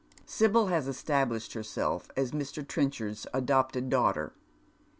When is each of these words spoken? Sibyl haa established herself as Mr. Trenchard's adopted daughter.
Sibyl 0.25 0.69
haa 0.69 0.77
established 0.79 1.53
herself 1.53 2.09
as 2.17 2.31
Mr. 2.31 2.67
Trenchard's 2.67 3.27
adopted 3.35 3.87
daughter. 3.91 4.33